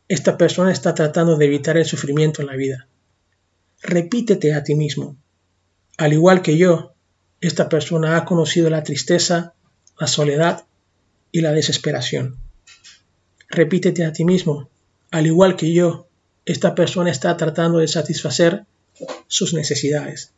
[0.10, 2.88] esta persona está tratando de evitar el sufrimiento en la vida.
[3.82, 5.16] Repítete a ti mismo.
[5.98, 6.94] Al igual que yo,
[7.40, 9.54] esta persona ha conocido la tristeza,
[9.98, 10.66] la soledad
[11.32, 12.38] y la desesperación.
[13.50, 14.70] Repítete a ti mismo.
[15.12, 16.08] Al igual que yo,
[16.46, 18.66] esta persona está tratando de satisfacer
[19.28, 20.34] sus necesidades.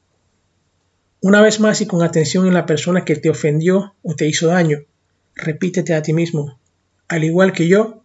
[1.25, 4.45] Una vez más y con atención en la persona que te ofendió o te hizo
[4.45, 4.81] daño,
[5.33, 6.59] repítete a ti mismo.
[7.07, 8.03] Al igual que yo,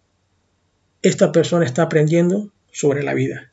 [1.03, 3.51] esta persona está aprendiendo sobre la vida.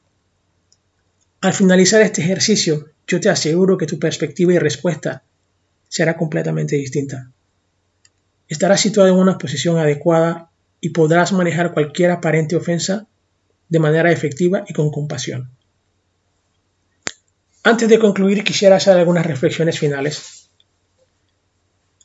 [1.42, 5.22] Al finalizar este ejercicio, yo te aseguro que tu perspectiva y respuesta
[5.90, 7.30] será completamente distinta.
[8.48, 10.50] Estarás situado en una posición adecuada
[10.80, 13.06] y podrás manejar cualquier aparente ofensa
[13.68, 15.57] de manera efectiva y con compasión.
[17.68, 20.48] Antes de concluir, quisiera hacer algunas reflexiones finales.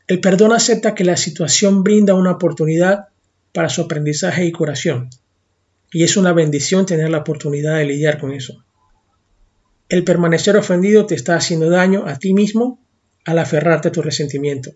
[0.08, 3.08] El perdón acepta que la situación brinda una oportunidad
[3.54, 5.10] para su aprendizaje y curación,
[5.94, 8.62] y es una bendición tener la oportunidad de lidiar con eso.
[9.88, 12.86] El permanecer ofendido te está haciendo daño a ti mismo
[13.24, 14.72] al aferrarte a tu resentimiento.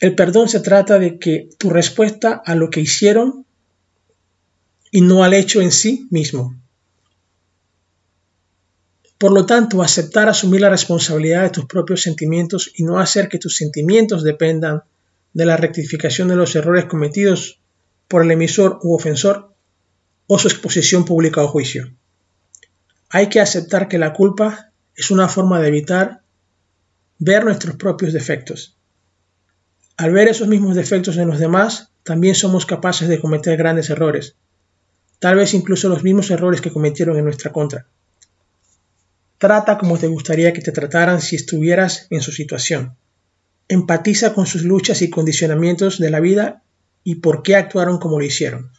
[0.00, 3.46] El perdón se trata de que tu respuesta a lo que hicieron
[4.90, 6.56] y no al hecho en sí mismo.
[9.18, 13.38] Por lo tanto, aceptar asumir la responsabilidad de tus propios sentimientos y no hacer que
[13.38, 14.84] tus sentimientos dependan
[15.32, 17.60] de la rectificación de los errores cometidos
[18.06, 19.54] por el emisor u ofensor
[20.28, 21.92] o su exposición pública o juicio.
[23.10, 26.22] Hay que aceptar que la culpa es una forma de evitar
[27.18, 28.76] ver nuestros propios defectos.
[29.96, 34.36] Al ver esos mismos defectos en los demás, también somos capaces de cometer grandes errores,
[35.18, 37.88] tal vez incluso los mismos errores que cometieron en nuestra contra.
[39.38, 42.96] Trata como te gustaría que te trataran si estuvieras en su situación.
[43.68, 46.62] Empatiza con sus luchas y condicionamientos de la vida
[47.04, 48.72] y por qué actuaron como lo hicieron.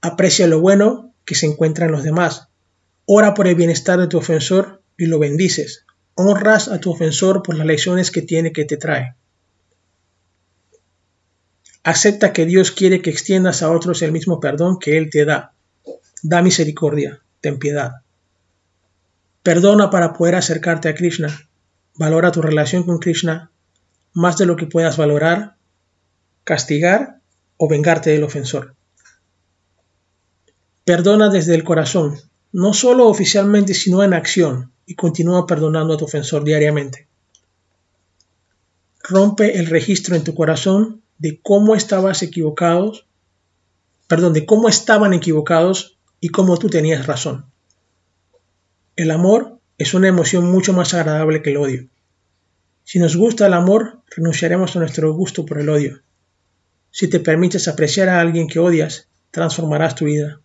[0.00, 2.48] Aprecia lo bueno que se encuentra en los demás.
[3.04, 5.84] Ora por el bienestar de tu ofensor y lo bendices.
[6.14, 9.14] Honras a tu ofensor por las lecciones que tiene que te trae.
[11.84, 15.54] Acepta que Dios quiere que extiendas a otros el mismo perdón que Él te da.
[16.22, 18.05] Da misericordia, ten piedad.
[19.46, 21.28] Perdona para poder acercarte a Krishna.
[21.94, 23.52] Valora tu relación con Krishna
[24.12, 25.54] más de lo que puedas valorar,
[26.42, 27.20] castigar
[27.56, 28.74] o vengarte del ofensor.
[30.84, 32.18] Perdona desde el corazón,
[32.50, 37.06] no solo oficialmente sino en acción, y continúa perdonando a tu ofensor diariamente.
[39.00, 43.06] Rompe el registro en tu corazón de cómo estabas equivocados,
[44.08, 47.46] perdón, de cómo estaban equivocados y cómo tú tenías razón.
[48.96, 51.86] El amor es una emoción mucho más agradable que el odio.
[52.82, 56.00] Si nos gusta el amor, renunciaremos a nuestro gusto por el odio.
[56.90, 60.40] Si te permites apreciar a alguien que odias, transformarás tu vida.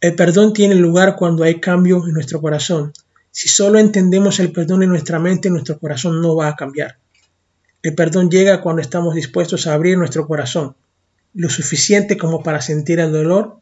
[0.00, 2.94] El perdón tiene lugar cuando hay cambio en nuestro corazón.
[3.30, 6.96] Si solo entendemos el perdón en nuestra mente, nuestro corazón no va a cambiar.
[7.82, 10.74] El perdón llega cuando estamos dispuestos a abrir nuestro corazón,
[11.34, 13.60] lo suficiente como para sentir el dolor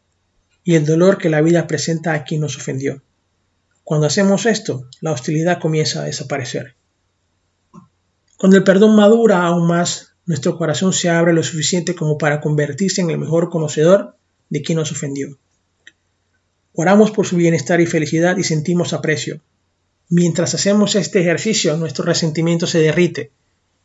[0.63, 3.03] y el dolor que la vida presenta a quien nos ofendió.
[3.87, 6.75] Cuando hacemos esto, la hostilidad comienza a desaparecer.
[8.37, 13.01] Cuando el perdón madura aún más, nuestro corazón se abre lo suficiente como para convertirse
[13.01, 14.17] en el mejor conocedor
[14.51, 15.39] de quien nos ofendió.
[16.73, 19.41] Oramos por su bienestar y felicidad y sentimos aprecio.
[20.09, 23.31] Mientras hacemos este ejercicio, nuestro resentimiento se derrite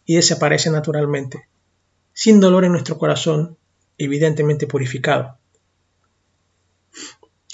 [0.07, 1.47] y desaparece naturalmente,
[2.11, 3.55] sin dolor en nuestro corazón,
[3.99, 5.37] evidentemente purificado.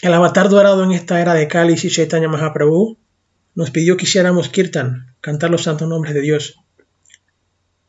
[0.01, 2.99] El avatar dorado en esta era de Kali y Chaitanya Mahaprabhu
[3.55, 6.60] nos pidió que hiciéramos kirtan, cantar los santos nombres de Dios,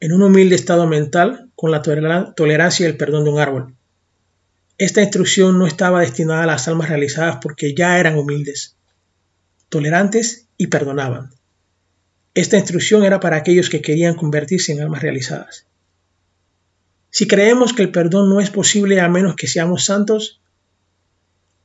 [0.00, 3.74] en un humilde estado mental con la tolerancia y el perdón de un árbol.
[4.78, 8.76] Esta instrucción no estaba destinada a las almas realizadas porque ya eran humildes,
[9.68, 11.30] tolerantes y perdonaban.
[12.32, 15.66] Esta instrucción era para aquellos que querían convertirse en almas realizadas.
[17.10, 20.40] Si creemos que el perdón no es posible a menos que seamos santos,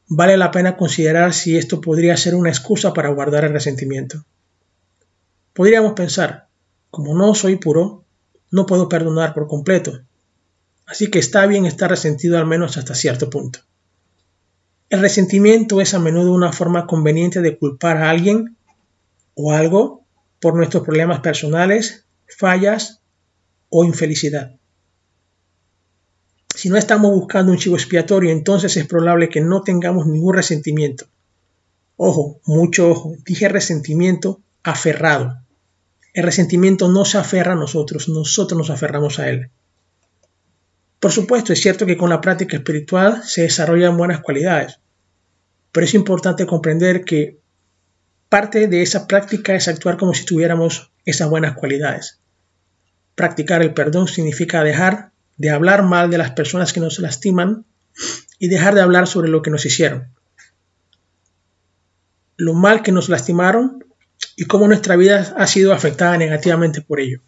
[0.07, 4.25] vale la pena considerar si esto podría ser una excusa para guardar el resentimiento.
[5.53, 6.47] Podríamos pensar,
[6.89, 8.03] como no soy puro,
[8.51, 10.01] no puedo perdonar por completo,
[10.85, 13.59] así que está bien estar resentido al menos hasta cierto punto.
[14.89, 18.57] El resentimiento es a menudo una forma conveniente de culpar a alguien
[19.33, 20.03] o algo
[20.39, 23.01] por nuestros problemas personales, fallas
[23.69, 24.55] o infelicidad.
[26.63, 31.07] Si no estamos buscando un chivo expiatorio, entonces es probable que no tengamos ningún resentimiento.
[31.97, 35.41] Ojo, mucho ojo, dije resentimiento aferrado.
[36.13, 39.49] El resentimiento no se aferra a nosotros, nosotros nos aferramos a él.
[41.01, 44.79] Por supuesto, es cierto que con la práctica espiritual se desarrollan buenas cualidades,
[45.73, 47.39] pero es importante comprender que
[48.29, 52.21] parte de esa práctica es actuar como si tuviéramos esas buenas cualidades.
[53.15, 57.65] Practicar el perdón significa dejar de hablar mal de las personas que nos lastiman
[58.39, 60.13] y dejar de hablar sobre lo que nos hicieron.
[62.37, 63.83] Lo mal que nos lastimaron
[64.35, 67.21] y cómo nuestra vida ha sido afectada negativamente por ello.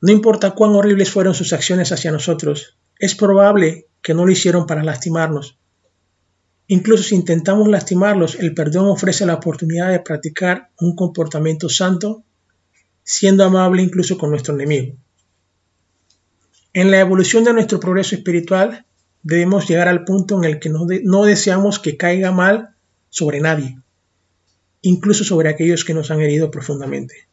[0.00, 4.66] No importa cuán horribles fueron sus acciones hacia nosotros, es probable que no lo hicieron
[4.66, 5.58] para lastimarnos.
[6.68, 12.24] Incluso si intentamos lastimarlos, el perdón ofrece la oportunidad de practicar un comportamiento santo,
[13.04, 14.96] siendo amable incluso con nuestro enemigo.
[16.76, 18.84] En la evolución de nuestro progreso espiritual
[19.22, 22.74] debemos llegar al punto en el que no, deseamos que caiga mal
[23.08, 23.78] sobre nadie,
[24.82, 27.28] incluso sobre aquellos que nos han herido profundamente.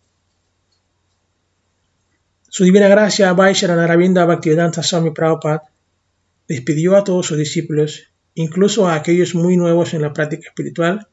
[2.48, 5.64] Su divina gracia, Vaishnava Naravinda Bhaktivedanta Swami Prabhupada,
[6.48, 11.10] despidió a todos sus discípulos incluso a aquellos muy nuevos en la práctica espiritual,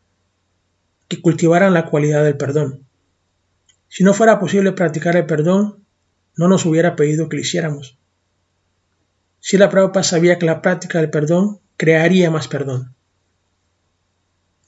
[1.09, 2.87] que cultivaran la cualidad del perdón.
[3.89, 5.85] Si no fuera posible practicar el perdón,
[6.37, 7.97] no nos hubiera pedido que lo hiciéramos.
[9.41, 12.95] Si la Prabhupada sabía que la práctica del perdón crearía más perdón.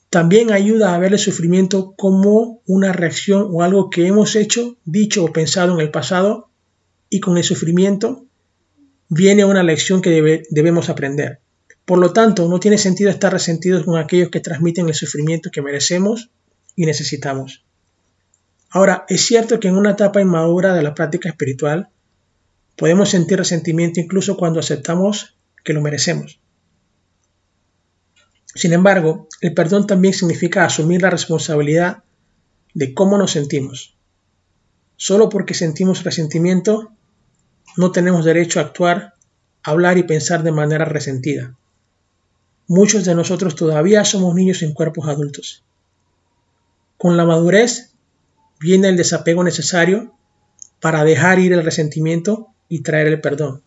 [0.09, 5.23] También ayuda a ver el sufrimiento como una reacción o algo que hemos hecho, dicho
[5.23, 6.49] o pensado en el pasado
[7.09, 8.25] y con el sufrimiento
[9.09, 11.39] viene una lección que debemos aprender.
[11.85, 15.61] Por lo tanto, no tiene sentido estar resentidos con aquellos que transmiten el sufrimiento que
[15.61, 16.29] merecemos
[16.75, 17.63] y necesitamos.
[18.69, 21.89] Ahora, es cierto que en una etapa inmadura de la práctica espiritual
[22.75, 26.39] podemos sentir resentimiento incluso cuando aceptamos que lo merecemos.
[28.55, 32.03] Sin embargo, el perdón también significa asumir la responsabilidad
[32.73, 33.95] de cómo nos sentimos.
[34.95, 36.91] Solo porque sentimos resentimiento,
[37.77, 39.15] no tenemos derecho a actuar,
[39.63, 41.57] hablar y pensar de manera resentida.
[42.67, 45.63] Muchos de nosotros todavía somos niños en cuerpos adultos.
[46.97, 47.95] Con la madurez
[48.59, 50.15] viene el desapego necesario
[50.79, 53.61] para dejar ir el resentimiento y traer el perdón.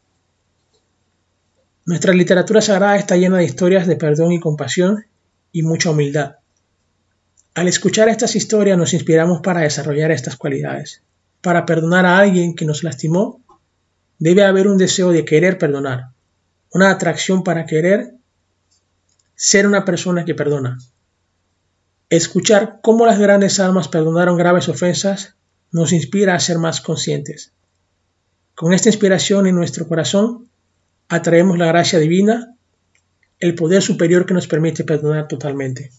[1.85, 5.07] Nuestra literatura sagrada está llena de historias de perdón y compasión
[5.53, 6.37] y mucha humildad.
[7.55, 11.03] Al escuchar estas historias nos inspiramos para desarrollar estas cualidades.
[11.41, 13.41] Para perdonar a alguien que nos lastimó,
[14.19, 16.11] debe haber un deseo de querer perdonar,
[16.73, 18.15] una atracción para querer
[19.37, 20.79] ser una persona que perdona.
[22.11, 25.35] Escuchar cómo las grandes almas perdonaron graves ofensas
[25.73, 27.53] nos inspira a ser más conscientes.
[28.57, 30.49] Con esta inspiración en nuestro corazón,
[31.09, 32.57] atraemos la gracia divina,
[33.39, 35.93] el poder superior que nos permite perdonar totalmente.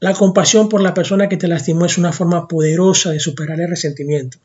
[0.00, 3.70] La compasión por la persona que te lastimó es una forma poderosa de superar el
[3.70, 4.38] resentimiento.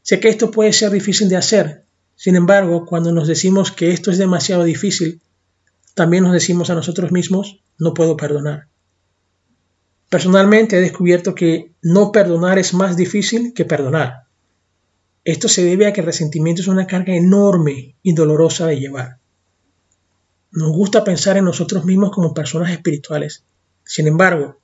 [0.00, 1.84] Sé que esto puede ser difícil de hacer,
[2.16, 5.20] sin embargo, cuando nos decimos que esto es demasiado difícil,
[5.94, 8.68] también nos decimos a nosotros mismos, no puedo perdonar.
[10.08, 14.24] Personalmente he descubierto que no perdonar es más difícil que perdonar.
[15.24, 19.18] Esto se debe a que el resentimiento es una carga enorme y dolorosa de llevar.
[20.50, 23.44] Nos gusta pensar en nosotros mismos como personas espirituales.
[23.84, 24.60] Sin embargo,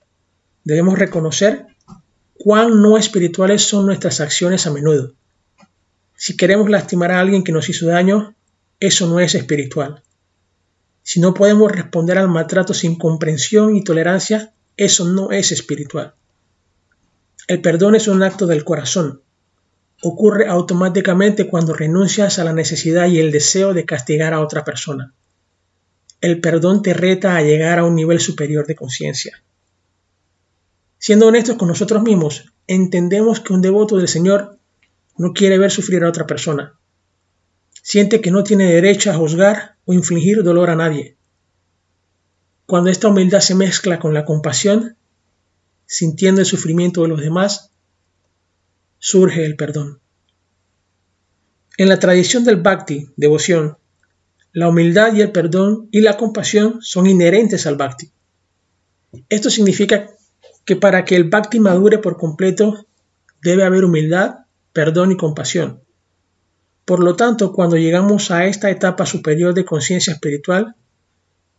[0.62, 1.66] debemos reconocer
[2.34, 5.14] cuán no espirituales son nuestras acciones a menudo.
[6.14, 8.34] Si queremos lastimar a alguien que nos hizo daño,
[8.78, 10.02] eso no es espiritual.
[11.02, 16.14] Si no podemos responder al maltrato sin comprensión y tolerancia, eso no es espiritual.
[17.48, 19.22] El perdón es un acto del corazón.
[20.02, 25.12] Ocurre automáticamente cuando renuncias a la necesidad y el deseo de castigar a otra persona.
[26.20, 29.42] El perdón te reta a llegar a un nivel superior de conciencia.
[30.98, 34.58] Siendo honestos con nosotros mismos, entendemos que un devoto del Señor
[35.16, 36.78] no quiere ver sufrir a otra persona.
[37.82, 41.16] Siente que no tiene derecho a juzgar o infligir dolor a nadie.
[42.66, 44.96] Cuando esta humildad se mezcla con la compasión,
[45.86, 47.69] sintiendo el sufrimiento de los demás,
[49.00, 50.00] surge el perdón.
[51.76, 53.78] En la tradición del bhakti, devoción,
[54.52, 58.12] la humildad y el perdón y la compasión son inherentes al bhakti.
[59.28, 60.10] Esto significa
[60.64, 62.86] que para que el bhakti madure por completo
[63.42, 64.40] debe haber humildad,
[64.72, 65.82] perdón y compasión.
[66.84, 70.74] Por lo tanto, cuando llegamos a esta etapa superior de conciencia espiritual,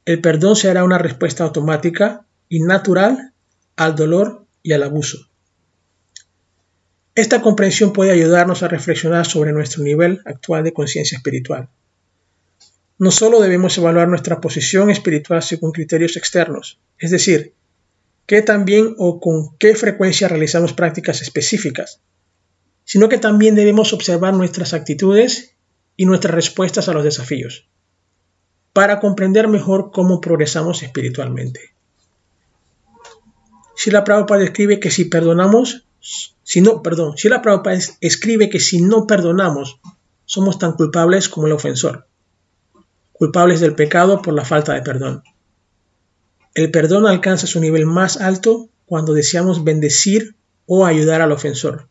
[0.05, 3.33] el perdón será una respuesta automática y natural
[3.75, 5.30] al dolor y al abuso.
[7.13, 11.69] Esta comprensión puede ayudarnos a reflexionar sobre nuestro nivel actual de conciencia espiritual.
[12.97, 17.53] No solo debemos evaluar nuestra posición espiritual según criterios externos, es decir,
[18.27, 21.99] qué también o con qué frecuencia realizamos prácticas específicas,
[22.85, 25.55] sino que también debemos observar nuestras actitudes
[25.97, 27.67] y nuestras respuestas a los desafíos,
[28.71, 31.71] para comprender mejor cómo progresamos espiritualmente.
[33.75, 35.85] Si la Prabhupada escribe que si perdonamos,
[36.51, 39.79] si no, perdón, si la Prabhupada escribe que si no perdonamos,
[40.25, 42.07] somos tan culpables como el ofensor,
[43.13, 45.23] culpables del pecado por la falta de perdón.
[46.53, 50.35] El perdón alcanza su nivel más alto cuando deseamos bendecir
[50.65, 51.87] o ayudar al ofensor,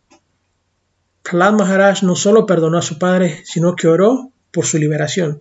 [1.23, 5.41] Prahlad Maharaj no solo perdonó a su padre, sino que oró por su liberación.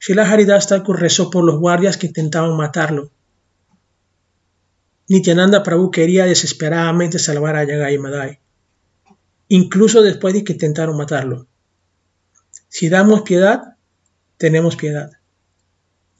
[0.00, 3.12] Shila Haridas Thakur rezó por los guardias que intentaban matarlo.
[5.08, 8.40] Nityananda Prabhu quería desesperadamente salvar a Yagai Madai,
[9.48, 11.46] incluso después de que intentaron matarlo.
[12.68, 13.76] Si damos piedad,
[14.38, 15.10] tenemos piedad.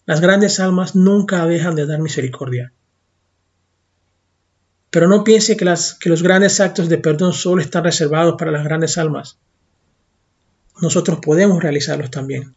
[0.05, 2.73] Las grandes almas nunca dejan de dar misericordia.
[4.91, 8.65] Pero no piense que, que los grandes actos de perdón solo están reservados para las
[8.65, 9.39] grandes almas.
[10.83, 12.55] Nosotros podemos realizarlos también.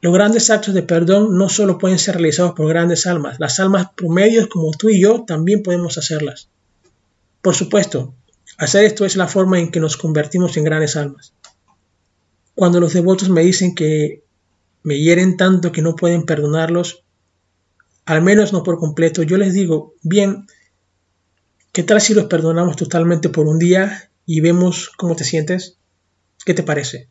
[0.00, 3.90] Los grandes actos de perdón no solo pueden ser realizados por grandes almas, las almas
[3.96, 6.48] promedios como tú y yo también podemos hacerlas.
[7.40, 8.14] Por supuesto,
[8.58, 11.32] hacer esto es la forma en que nos convertimos en grandes almas.
[12.54, 14.22] Cuando los devotos me dicen que
[14.82, 17.02] me hieren tanto que no pueden perdonarlos,
[18.04, 20.46] al menos no por completo, yo les digo, bien,
[21.72, 25.76] ¿qué tal si los perdonamos totalmente por un día y vemos cómo te sientes?
[26.44, 27.08] ¿Qué te parece?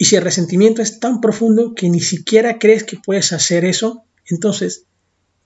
[0.00, 4.02] Y si el resentimiento es tan profundo que ni siquiera crees que puedes hacer eso,
[4.24, 4.86] entonces,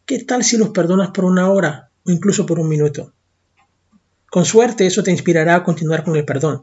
[0.07, 3.13] ¿qué tal si los perdonas por una hora o incluso por un minuto?
[4.31, 6.63] Con suerte eso te inspirará a continuar con el perdón.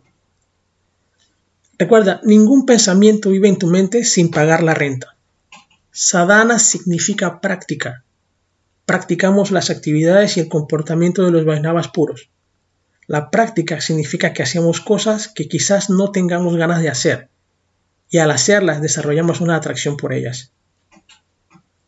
[1.77, 5.17] Recuerda, ningún pensamiento vive en tu mente sin pagar la renta.
[5.91, 8.05] Sadhana significa práctica.
[8.85, 12.29] Practicamos las actividades y el comportamiento de los Vaisnavas puros.
[13.05, 17.30] La práctica significa que hacemos cosas que quizás no tengamos ganas de hacer,
[18.11, 20.51] y al hacerlas desarrollamos una atracción por ellas.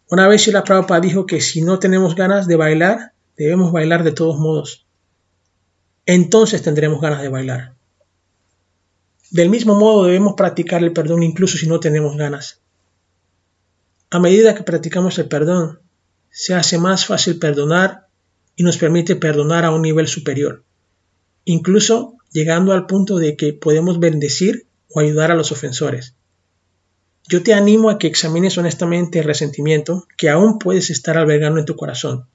[0.09, 4.13] Una vez la Prabhupada dijo que si no tenemos ganas de bailar, debemos bailar de
[4.13, 4.85] todos modos.
[6.05, 7.73] Entonces tendremos ganas de bailar.
[9.31, 12.61] Del mismo modo debemos practicar el perdón incluso si no tenemos ganas.
[14.09, 15.79] A medida que practicamos el perdón,
[16.29, 18.07] se hace más fácil perdonar
[18.55, 20.63] y nos permite perdonar a un nivel superior,
[21.43, 26.15] incluso llegando al punto de que podemos bendecir o ayudar a los ofensores.
[27.27, 31.65] Yo te animo a que examines honestamente el resentimiento que aún puedes estar albergando en
[31.65, 32.27] tu corazón.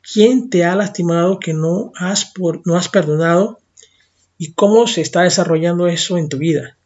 [0.00, 2.32] ¿Quién te ha lastimado que no has,
[2.64, 3.58] no has perdonado
[4.38, 6.76] y cómo se está desarrollando eso en tu vida?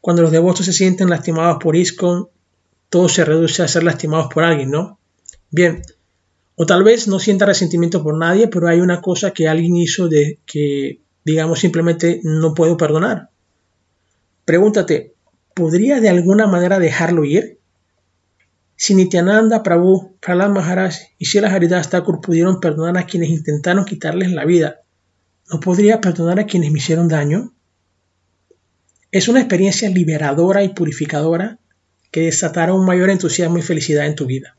[0.00, 2.28] Cuando los devotos se sienten lastimados por ISKCON,
[2.90, 4.98] todo se reduce a ser lastimados por alguien, ¿no?
[5.50, 5.82] Bien,
[6.56, 10.08] o tal vez no sienta resentimiento por nadie, pero hay una cosa que alguien hizo
[10.08, 13.30] de que digamos simplemente no puedo perdonar.
[14.44, 15.14] Pregúntate,
[15.54, 17.58] ¿podría de alguna manera dejarlo ir?
[18.76, 24.32] Si Nityananda Prabhu, Prahlad Maharaj y Srila Haridas Thakur pudieron perdonar a quienes intentaron quitarles
[24.32, 24.82] la vida,
[25.50, 27.54] ¿no podría perdonar a quienes me hicieron daño?
[29.12, 31.58] Es una experiencia liberadora y purificadora
[32.10, 34.56] que desatará un mayor entusiasmo y felicidad en tu vida.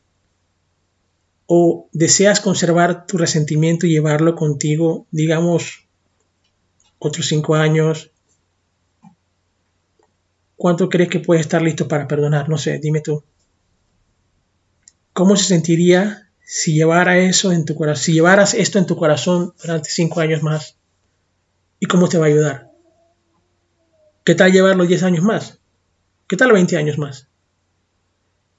[1.46, 5.85] ¿O deseas conservar tu resentimiento y llevarlo contigo, digamos,
[7.06, 8.10] otros cinco años.
[10.56, 12.48] ¿Cuánto crees que puedes estar listo para perdonar?
[12.48, 13.22] No sé, dime tú.
[15.12, 19.90] ¿Cómo se sentiría si llevara eso en tu si llevaras esto en tu corazón durante
[19.90, 20.76] cinco años más?
[21.80, 22.70] ¿Y cómo te va a ayudar?
[24.24, 25.60] ¿Qué tal llevarlo 10 años más?
[26.26, 27.28] ¿Qué tal 20 años más?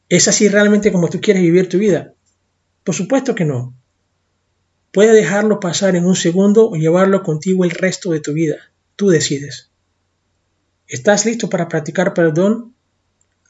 [0.08, 2.14] ¿Es así realmente como tú quieres vivir tu vida?
[2.84, 3.77] Por supuesto que no.
[4.92, 8.58] Puedes dejarlo pasar en un segundo o llevarlo contigo el resto de tu vida.
[8.96, 9.70] Tú decides.
[10.88, 12.74] ¿Estás listo para practicar perdón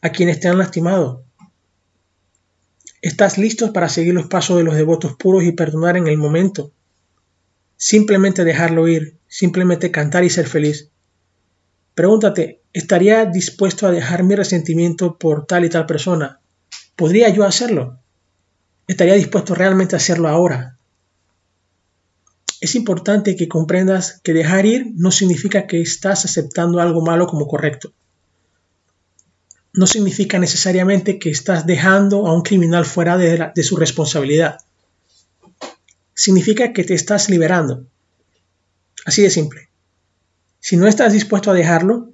[0.01, 1.23] a quienes te han lastimado?
[3.01, 6.71] ¿Estás listo para seguir los pasos de los devotos puros y perdonar en el momento?
[7.75, 10.89] Simplemente dejarlo ir, simplemente cantar y ser feliz.
[11.93, 16.41] Pregúntate, ¿estaría dispuesto a dejar mi resentimiento por tal y tal persona?
[16.95, 17.99] ¿Podría yo hacerlo?
[18.87, 20.76] ¿Estaría dispuesto realmente a hacerlo ahora?
[22.67, 27.47] Es importante que comprendas que dejar ir no significa que estás aceptando algo malo como
[27.47, 27.93] correcto.
[29.71, 34.57] No significa necesariamente que estás dejando a un criminal fuera de, su responsabilidad.
[36.13, 37.87] Significa que te estás liberando.
[39.05, 39.69] Así de simple.
[40.59, 42.11] Si no estás dispuesto a dejarlo,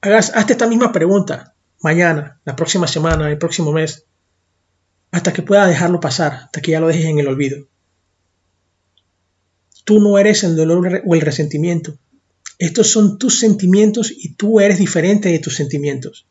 [0.00, 4.06] hagas, hazte esta misma pregunta mañana, la próxima semana, el próximo mes,
[5.10, 7.66] hasta que pueda dejarlo pasar, hasta que ya lo dejes en el olvido.
[9.86, 11.96] Tú no eres el dolor o el resentimiento.
[12.58, 16.26] Estos son tus sentimientos y tú eres diferente de tus sentimientos.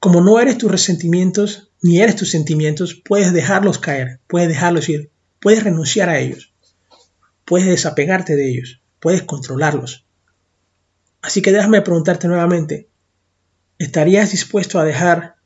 [0.00, 5.10] Como no eres tus resentimientos ni eres tus sentimientos, puedes dejarlos caer, puedes dejarlos ir,
[5.40, 6.54] puedes renunciar a ellos,
[7.44, 10.06] puedes desapegarte de ellos, puedes controlarlos.
[11.20, 12.88] Así que déjame preguntarte nuevamente,
[13.76, 15.36] ¿estarías dispuesto a dejar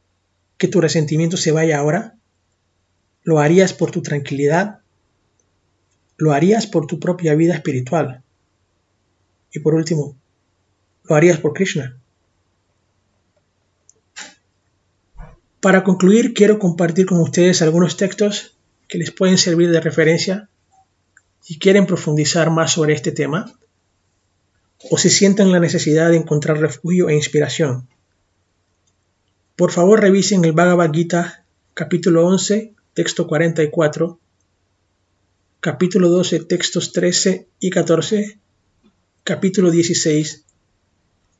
[0.56, 2.14] que tu resentimiento se vaya ahora?
[3.24, 4.82] ¿Lo harías por tu tranquilidad
[6.16, 8.22] lo harías por tu propia vida espiritual.
[9.52, 10.16] Y por último,
[11.04, 11.98] lo harías por Krishna.
[15.60, 18.56] Para concluir, quiero compartir con ustedes algunos textos
[18.88, 20.48] que les pueden servir de referencia
[21.40, 23.52] si quieren profundizar más sobre este tema
[24.90, 27.88] o si sienten la necesidad de encontrar refugio e inspiración.
[29.56, 31.44] Por favor, revisen el Bhagavad Gita,
[31.74, 34.18] capítulo 11, texto 44
[35.66, 38.38] capítulo 12, textos 13 y 14,
[39.24, 40.44] capítulo 16,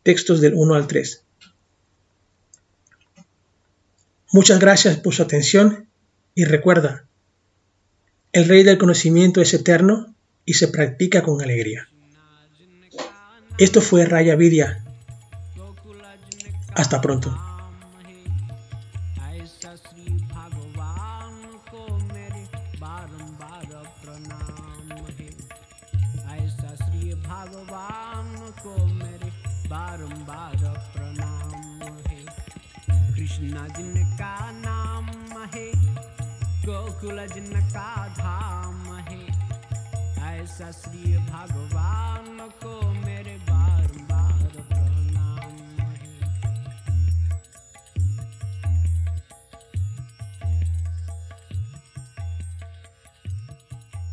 [0.03, 1.23] textos del 1 al 3.
[4.33, 5.87] Muchas gracias por su atención
[6.35, 7.07] y recuerda,
[8.33, 10.13] el Rey del Conocimiento es eterno
[10.45, 11.89] y se practica con alegría.
[13.59, 14.85] Esto fue Raya Vidya.
[16.75, 17.46] Hasta pronto.
[37.07, 39.25] सुलजन का धाम है।
[40.29, 45.55] ऐसा श्री भगवान को मेरे बार बार प्रणाम
[45.93, 46.19] है।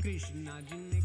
[0.03, 1.02] कृष्णा जी ने